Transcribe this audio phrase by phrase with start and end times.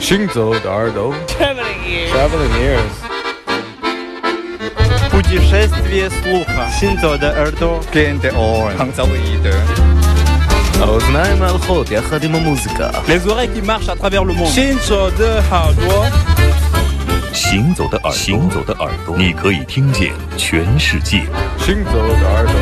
[0.00, 2.10] 行走的耳朵 Traveling ears.
[2.12, 2.94] Traveling ears
[5.10, 6.68] Путешествие слуха.
[6.78, 7.80] Синзо де Эрдо.
[7.92, 8.76] Gente on.
[8.76, 9.54] Хангзалуиде.
[10.80, 14.52] האוזניים הלכות יחד עם המוזיקה Les oreilles qui marchent à travers le monde.
[14.52, 16.04] Shinzo de Haoduo.
[17.32, 21.24] 行走的耳朵，行走的耳朵，你可以听见全世界。
[21.58, 22.54] 行走的耳朵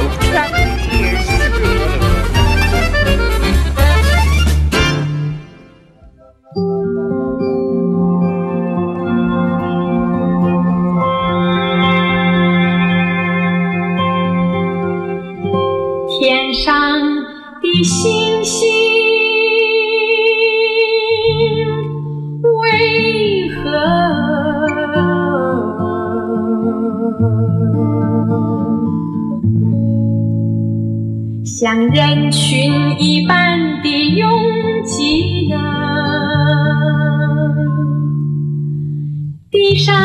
[31.58, 34.30] 像人群一般的拥
[34.84, 35.56] 挤呢？
[39.50, 39.96] 地上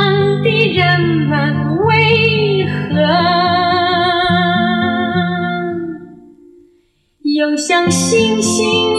[0.45, 3.01] 的人们为何
[7.25, 8.90] 又像星星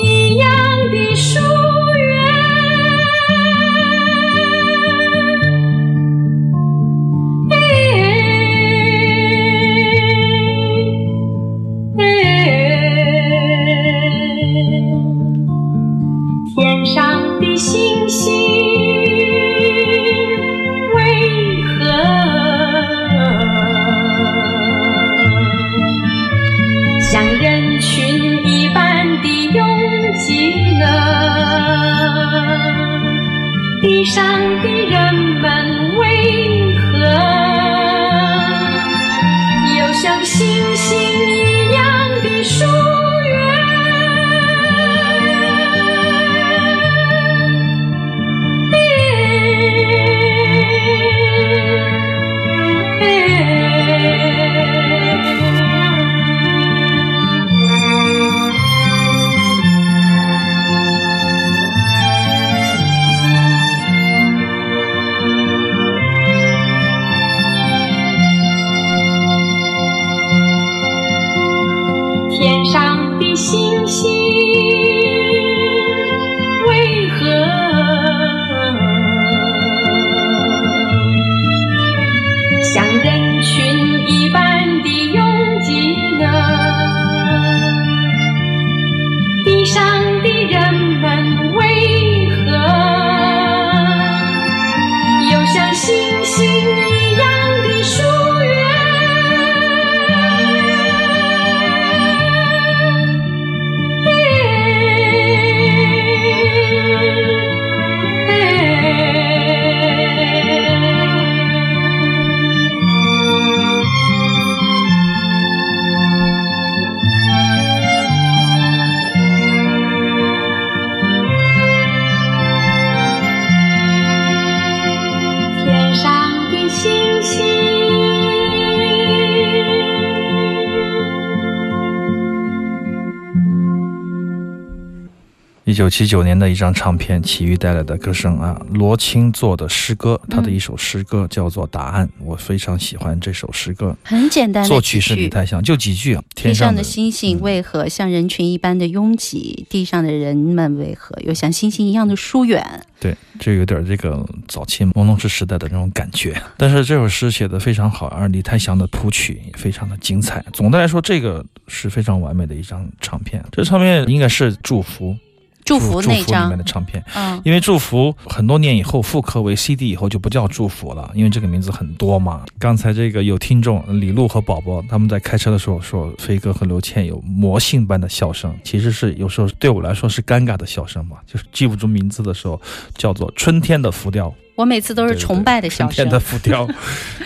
[135.81, 143.97] 九七九年的一张唱片，齐豫带来的歌声啊，罗青做的诗歌，他的一首诗歌叫做《答案》，我非常喜欢这首诗歌。
[144.03, 146.24] 很简单的作曲是李泰祥，就几句啊。
[146.36, 149.66] 天上的星星为何像人群一般的拥挤？
[149.72, 152.63] 地上的人们为何又像星星一样的疏远？
[153.00, 156.40] 对，就有点这个早期朦胧诗时代的那种感觉。
[156.58, 160.46] 但是这首诗写的非常好，而李泰祥的谱曲也非常的精彩。
[160.53, 163.44] 总的来说，这个是非常完美的一张唱片。
[163.52, 165.18] 这唱片应该是祝福。
[165.63, 172.44] 祝福祝那张福里面的唱片，嗯，因为祝福很多年以后复刻为 CD 以后就不叫祝福了，因为这个名字很多嘛。
[172.59, 182.59] 刚才这个有听众李璐和宝宝他们在开车的时候说，飞哥和刘倩有魔性般的笑声，其实是有时候对我来说是尴尬的笑声嘛，就是记不住名字的时候
[182.95, 184.33] 叫做春天的浮雕。
[184.62, 186.10] 我每次都是崇拜的笑声 春天。
[186.12, 186.68] 的浮雕，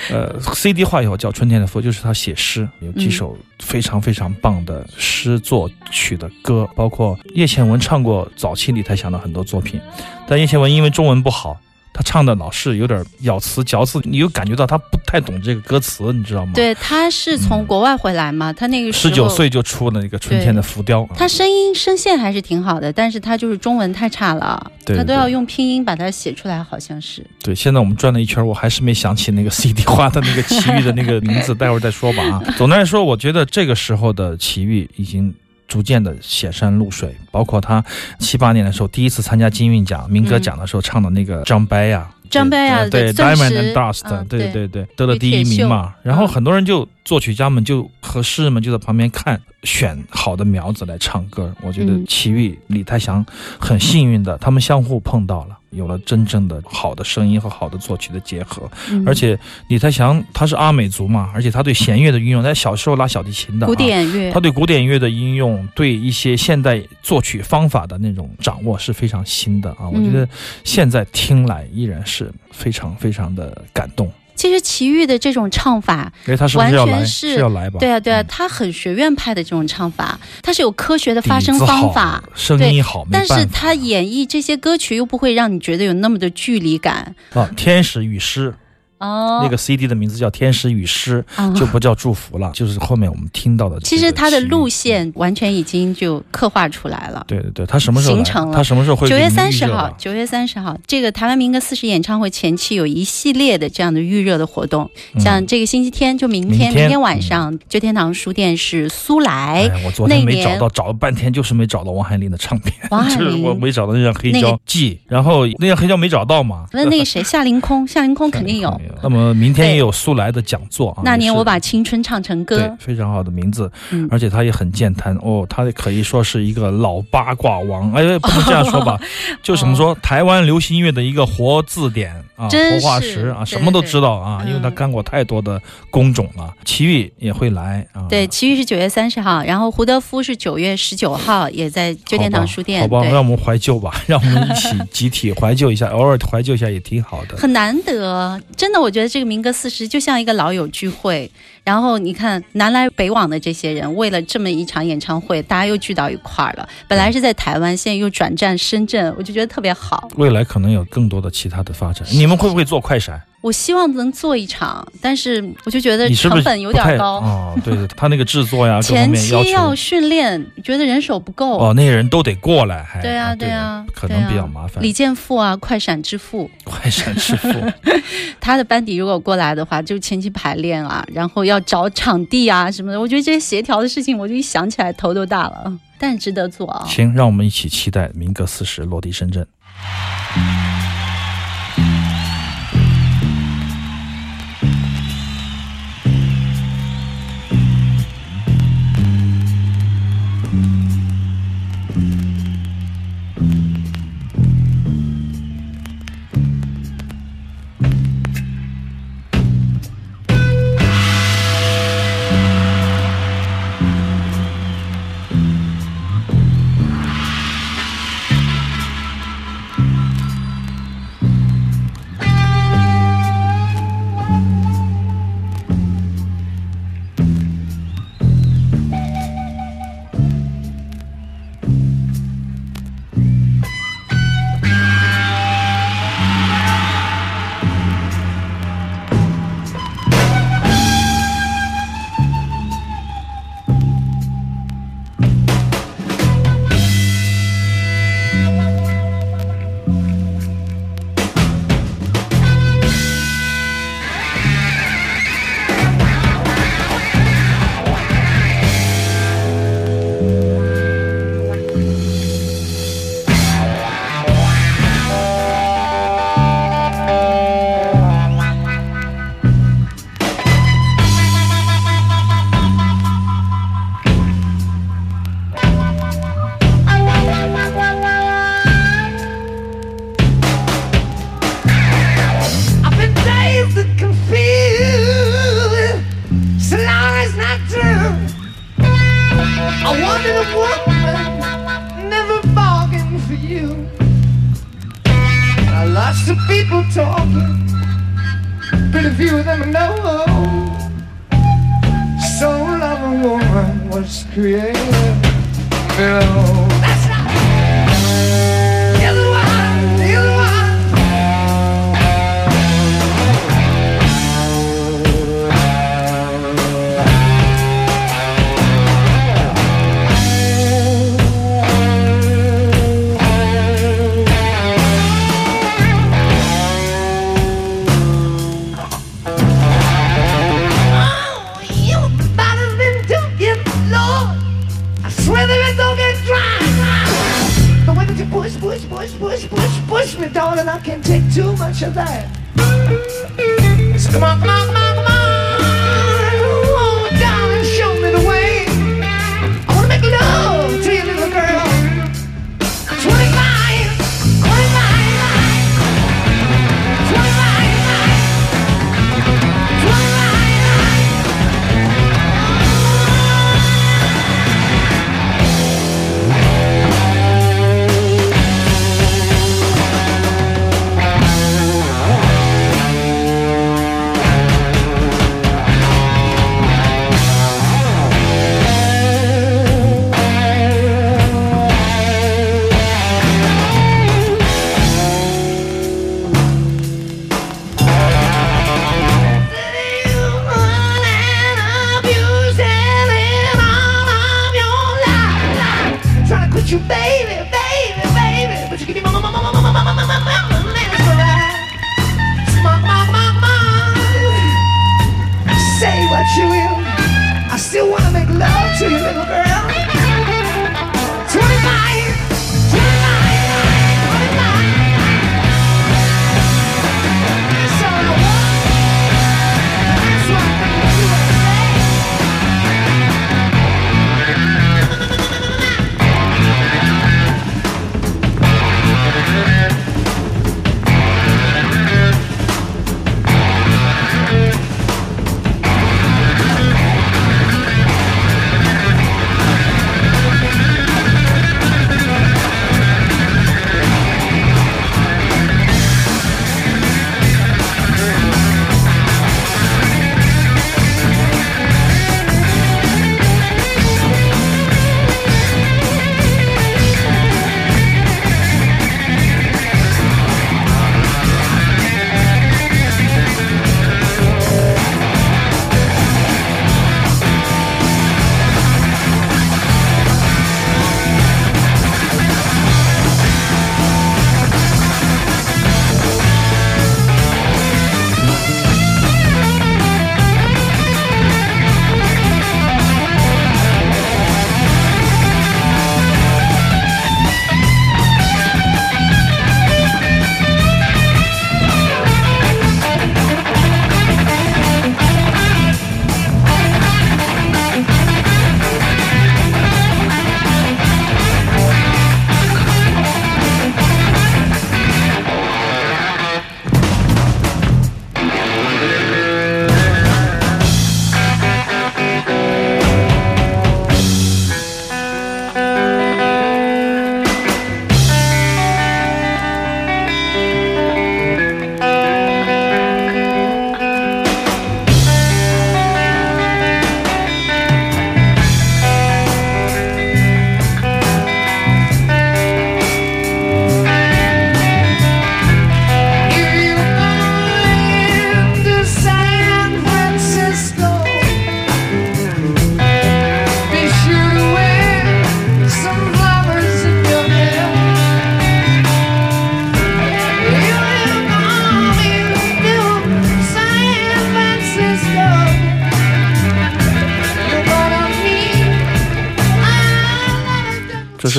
[0.10, 9.82] 呃，CD 化以后叫春天的浮，就是他写诗，有几首非常非常棒的诗作曲的歌，包括叶倩文唱过早期李泰祥的很多作品，
[10.26, 11.60] 但叶倩文因为中文不好。
[11.96, 27.26] 他唱的老是有点咬词嚼字，你又感觉到他不太懂这个歌词，你知道吗？，对，他是从国外回来嘛，他那个十九岁就出了那个春天的浮雕，他声音声线还是挺好的，但是他就是中文太差了，对对他都要用拼音把它写出来，好像是。
[27.42, 32.44] 对，现在我们转了一圈，我还是没想起那个 CD 花的那个奇遇的那个名字，待会儿再说吧啊。
[32.58, 35.34] 总的来说，我觉得这个时候的奇遇已经
[35.68, 37.84] 逐渐的显山露水，包括他
[38.20, 42.10] 七八年的时候第一次参加金韵奖民歌奖的时候唱的那个张掰呀。
[42.28, 45.94] 张掰呀对 Diamond and Dust，、嗯对对对对，得了第一名嘛。
[46.02, 51.54] 然后很多人就作曲家们就和诗人们就在旁边看，选好的苗子来唱歌。
[51.62, 53.24] 我觉得嗯齐豫、李泰祥
[53.60, 58.70] 很幸运的，他们相互碰到了，有了真正的好的声音和好的作曲的结合。
[58.90, 59.38] 嗯而且
[59.68, 69.88] 李泰祥他是阿美族嘛，而且他对弦乐的运用，他小时候拉小提琴的、啊，古典乐他对古典乐的应用，对一些现代作曲方法的那种掌握是非常新的啊。
[69.88, 70.30] 我觉嗯得
[70.64, 74.12] 现在听来依然是非常非常的感动。
[74.36, 76.12] 其实齐豫的这种唱法？
[76.56, 77.80] 完全是要来吧？
[77.80, 82.24] 对啊对啊，嗯他很学院派的这种唱法，他是有科学的发声方法。
[82.36, 88.54] 声音好，但是他演绎这些歌曲又不会让你觉得有那么的距离感啊，天使与诗
[89.00, 89.40] 哦。
[89.42, 94.70] 那个 CD 的名字叫《天使与诗》，啊就不叫祝福了，就是后面我们听到的其实它的路。
[94.76, 97.24] 线完全已经就刻画出来了。
[97.28, 116.66] 对对对，它什么时候形成了它什么时候会九月三十号九月三十号，这个台湾民歌四十演唱会前期有一系列的这样的预热的活动，嗯像这个星期天就明天明天，天晚上旧天堂书店是苏来，哎，我昨天那没找到，找了半天就是没找到王海林的唱片，王海 就是我玲没找到那张黑那个胶记，然后那张黑胶没找到嘛。
[116.74, 118.82] 问那个谁 夏凌空，夏凌空肯定有。
[119.02, 121.02] 那么明天也有苏来的讲座啊。
[121.04, 129.00] 那年我把青春唱成对歌，非常好的名字，嗯而且他也很健谈哦，他可以说是一个老八卦王，哎，不能这样说吧，
[129.44, 136.54] 就怎么说，台湾流行音乐的一个活字典啊，活化石啊，什么都知道啊，嗯因为他干过太多的工种了。
[136.64, 142.82] 齐豫也会来啊，对，奇遇是九月三十号，然后胡德夫是九月十九号，也在旧天堂书店。
[142.82, 147.38] 好吧，好吧让我们怀旧吧，让我们一起集体怀旧一下， 偶尔怀旧一下也挺好的。
[147.38, 151.30] 很难得，真的，我觉得这个民歌四十就像一个老友聚会。
[151.64, 156.70] 然后你看南来北往的这些人，为了这么一场演唱会，大家又聚到一块儿了。
[156.88, 160.08] 本来是在台湾，现在又转战深圳，我就觉得特别好。
[160.16, 163.20] 未来可能有更多的其他的发展，你们会不会做快闪？
[163.46, 169.76] 我希望能做一场，但是我就觉得成本有点高，哦，对对，他那个制作呀，前期要。
[169.76, 171.60] 训练，觉得人手不够。
[171.60, 174.82] 哦，那些人都得过来，还对啊，对啊，可能比较麻烦。
[174.82, 177.54] 李健富啊，快闪之父，快闪之父，
[178.42, 186.84] 他的班底如果过来的话，就前期排练啊，然后要找场地啊什么的，我觉得这些协调的事情，我就一想起来头都大了，但值得做啊。
[186.88, 189.46] 行，让我们一起期待民歌四十落地深圳。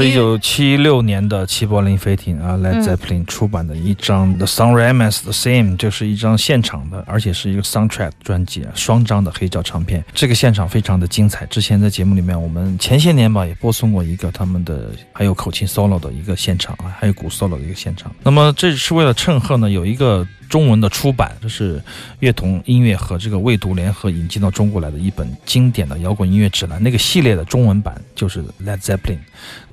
[0.02, 10.04] 是一九七六年的齐柏林飞艇啊，Led Zeppelin 出版的一张《The Song Remains the Same》，这是一张现场的，而且是一个 soundtrack 专辑啊，双张的黑胶唱片。
[10.12, 11.46] 这个现场非常的精彩。
[11.46, 18.12] 之前在节目里面，我们前些年吧也播送过一个他们的还有口琴 solo 的一个现场啊，还有鼓 solo 的一个现场。
[18.22, 20.26] 那么这是为了趁贺呢，有一个。
[20.48, 21.82] 中文的出版，这是
[22.20, 26.82] 乐童音乐和这个未读联合引进到中国来的一本经典的摇滚音乐指南。
[26.82, 29.18] 那个系列的中文版就是 Led Zeppelin，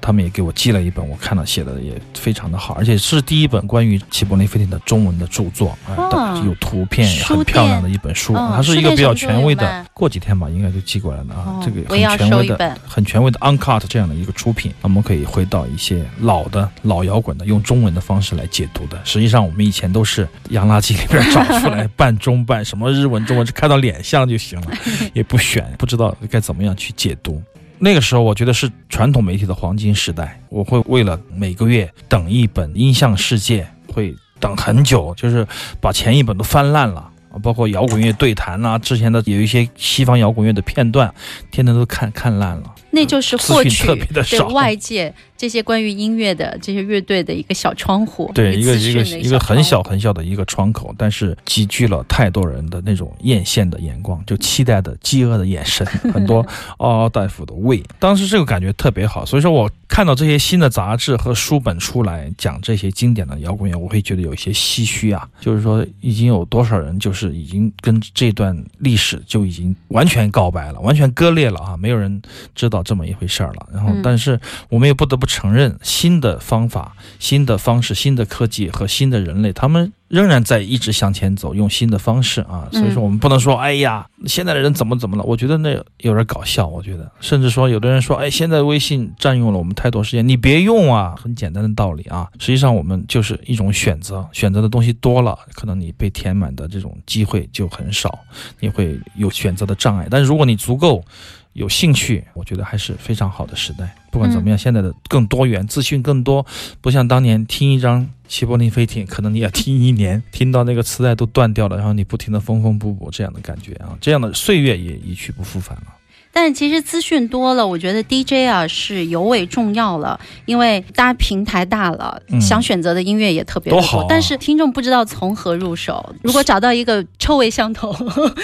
[0.01, 18.99] 他们也给我寄了一本，我看了写的也非常的好，而且是第一本关于齐柏林飞艇的中文的著作啊，哦有图片，很漂亮的一本书，哦它是一个比较权威的过几天吧，应该就寄过来了啊哦，这个也很权威的很权威的 Uncut 这样的一个出品，我们可以回到一些老的老摇滚的，用中文的方式来解读的。
[19.03, 20.27] 实际上，我们以前都是
[20.63, 24.67] 洋垃圾里边找出来半中半，什么日文、中文，只看到脸像就行了，
[25.13, 27.41] 也不选，不知道该怎么样去解读。
[27.79, 30.39] 那个时候，我觉得是传统媒体的黄金时代。
[30.49, 35.45] 我会为了每个月等一本《音像世界》，会等很久，就是
[35.81, 37.09] 把前一本都翻烂了。
[37.41, 41.11] 包括摇滚乐对谈呐、之前的有一些西方摇滚乐的片段，
[41.51, 42.63] 天天都看看烂了。
[42.93, 44.39] 那就是获取特别的对。
[44.53, 56.45] 外界这些关于音乐的这些乐队的一个小窗户，对，一个一个一个很小很小的一个窗口，但是集聚了太多人的那种艳羡的眼光，就期待的、饥饿的眼神，很多
[56.77, 57.83] 嗷嗷待哺的胃。
[57.99, 65.27] 当时这个感觉特别好，所以说我看到这些新的杂志和书本出来讲这些经典的摇滚乐，我会觉得有一些唏嘘啊。
[65.41, 72.21] 就是说，已经有多少人就是已经跟这段历史就已经完全告白了，完全割裂了啊，没有人
[72.55, 73.67] 知道这么一回事儿了。
[73.73, 82.67] 然后嗯，但是我们也不得不承认，新的方法、新的方式、新的科技和新的人类，他们仍然在一直向前走，用新的方式啊。
[82.71, 85.23] 所以说，我们不能说，哎呀，现在的人怎么怎么了？
[85.23, 86.67] 我觉得那有点搞笑。
[86.67, 91.15] 我觉得，甚至说，有的人说，哎，现在微信占用了我们太多时间，你别用啊。
[91.17, 92.27] 很简单的道理啊。
[92.39, 98.19] 实际上，我们就是一种选择，选择的东西多了，可能你被填满的这种机会就很少，
[98.59, 100.07] 你会有选择的障碍。
[100.09, 101.03] 但是如果你足够。
[101.53, 103.95] 有兴趣，我觉得还是非常好的时代。
[104.11, 106.45] 不管怎么样，现在的更多元，资讯更多，
[106.81, 115.92] 不像当年听一张齐柏林飞艇，可能你要听一年，听到那个磁带都断掉了，然后你不停的缝缝补补，这样的感觉啊，这样的岁月也一去不复返了。
[116.35, 123.79] 但是其实资讯多了，我觉得 DJ 啊是尤为重要了，因为大家平台大了，嗯想选择的音乐也特别多。
[123.79, 127.95] 多好啊但是听众不知道从何入手，如果找到一个臭味相投，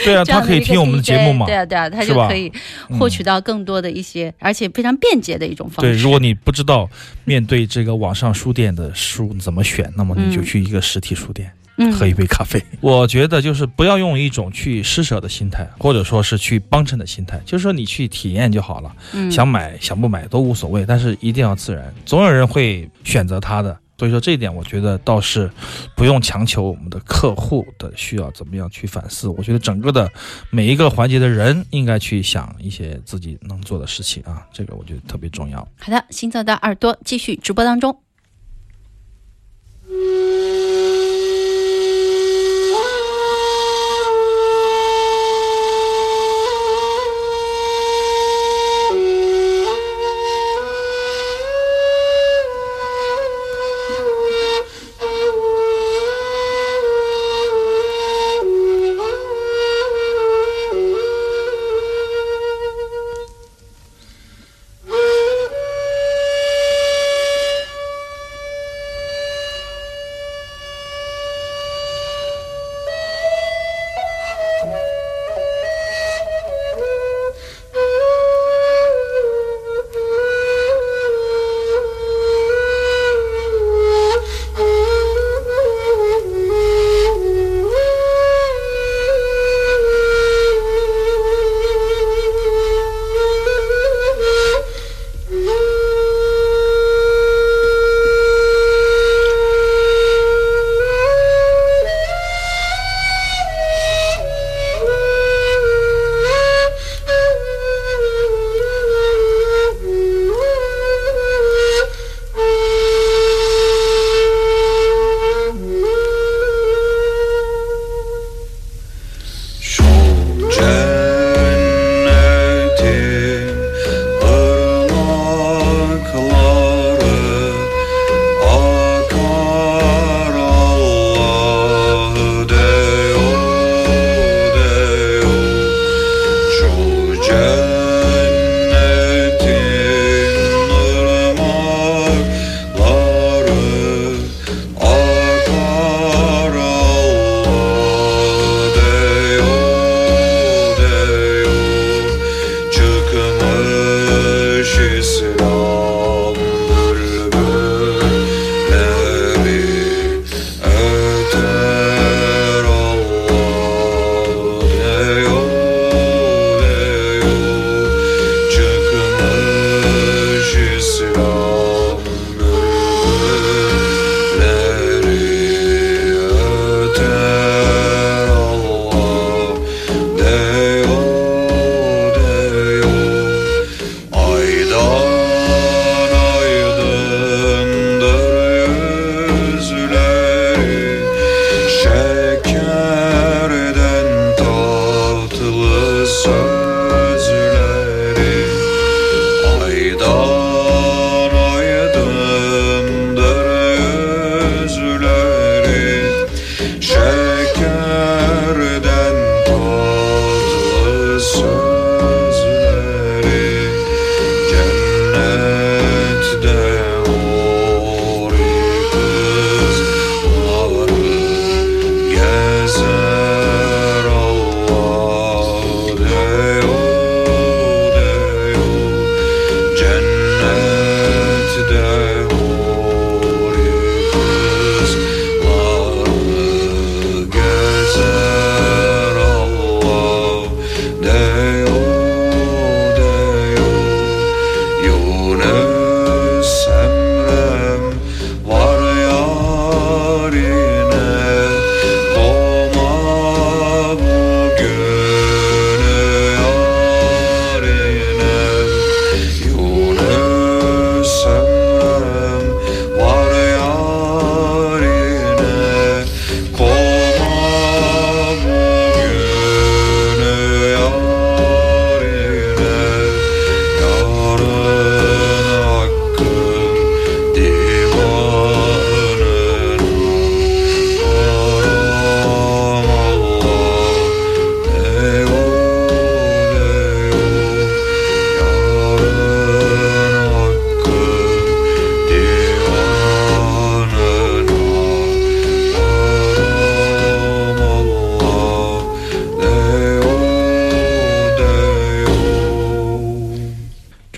[0.05, 1.55] 对啊， 他可以听我们的节目嘛对？
[1.55, 2.51] 啊，对啊，他就可以
[2.99, 5.91] 获取到更多的一些，而且非常便捷的一种方式。
[5.91, 6.87] 对，如果你不知道
[7.25, 11.47] 面对这个网上书店的书怎么选，那么你就嗯去一个实体书店。
[11.47, 11.58] 嗯
[11.91, 12.63] 喝一杯咖啡。
[12.81, 23.77] 我觉得就是不要用一种去施舍的心态，或者说是去帮衬的心态，就是说你去体验就好了，嗯想买想不买都无所谓，但是一定要自然，总有人会选择它的。
[23.97, 25.51] 所以说这一点，我觉得倒是
[25.93, 29.27] 不用强求我们的客户的需要怎么样去反思。
[29.27, 30.09] 我觉得整个的
[30.49, 35.59] 每一个环节的人应该去想一些自己能做的事情啊，这个我觉得特别重要。
[35.81, 37.99] 好的，行走的耳朵继续直播当中。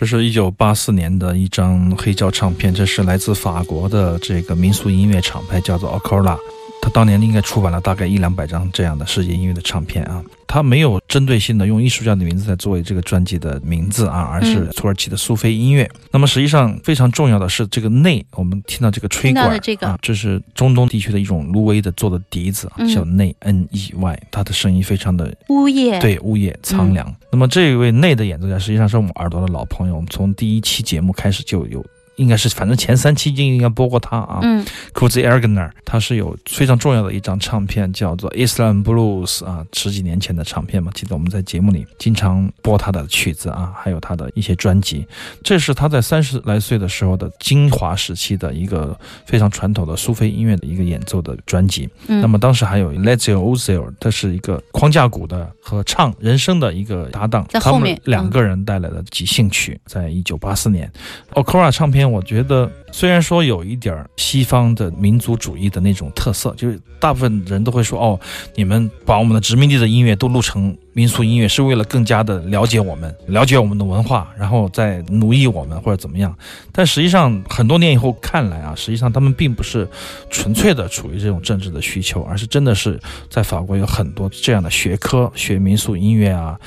[0.02, 6.36] 这是一九八四年的一张黑胶唱片，这是来自法国的这个民俗音乐厂牌，叫做 Acola。
[6.82, 10.22] 他当年应该出版了大概一两百张这样的世界音乐的唱片啊。
[10.48, 15.90] 他没有针对性的用艺术家的名字来作为这个专辑的名字啊，而是土耳其的苏菲音乐。
[16.12, 27.16] 那么实际上非常重要的是这个内，我们听到这个吹管这个啊，这是中东地区的一种芦苇的做的笛子啊，叫内 N E Y，它的声音非常的呜咽，对呜咽苍凉。
[27.32, 31.86] 那么这一位内的演奏家实际上是我们耳朵的老朋友，我们从第一期节目开始就有。
[32.22, 34.40] 应该是，反正前三期就应该播过他啊。
[34.44, 40.92] 嗯 k u z i Ergner，他是有非常重要的一张唱片，叫做《Islam Blues》啊，十几年前的唱片嘛。
[40.94, 45.08] 记得我们在节目里经常播他的曲子啊，还有他的一些专辑。
[45.44, 51.90] 这是他在三十来岁的时候的精华时期的一个非常传统的苏菲音乐的一个演奏的专辑。
[52.08, 60.92] 嗯、那么当时还有 Lezio Ozil，他是一个框架鼓的和唱人声的一个搭档，在后面两个人带来的即兴曲，在一九八四年
[61.34, 62.11] o c o r a 唱片。
[62.12, 68.20] 我觉得虽然说有一点西方的民族主义的那种特色，就是大部分人都会说哦，
[68.56, 76.36] 你们把我们的殖民地的音乐都录成民俗音乐，是为了更加的了解我们，了解我们的文化，然后再奴役我们或者怎么样。
[76.72, 79.88] 但实际上很多年以后看来啊，实际上他们并不是
[80.30, 86.60] 纯粹的处于这种政治的需求，而是真的是在法国有很多这样的学科，学民俗音乐啊。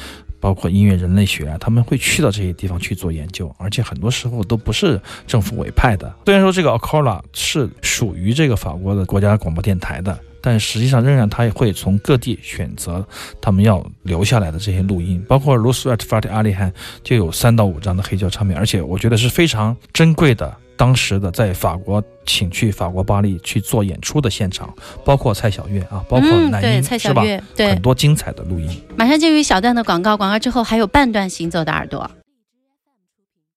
[0.45, 6.15] 包括音乐人类学啊，他们会去到这些地方去做研究，而且很多时候都不是政府委派的。
[6.27, 13.03] 虽然说这个 Acola 是属于这个法国的国家广播电台的，但实际上仍然他也会从各地选择
[13.41, 15.25] 他们要留下来的这些录音。
[15.27, 16.71] 包括 Lusrat Fatih Ali Han
[17.03, 20.55] 就有三到五张的黑胶唱片，而且我觉得是非常珍贵的。
[20.77, 24.73] 当时的在法国请去法国巴黎去做演出的现场，
[25.05, 27.23] 包括蔡小月啊，包括男音，是吧？
[27.55, 28.69] 对，很多精彩的录音。
[28.97, 32.11] 马上进入一小段的广告，广告之后还有半段行走的耳朵。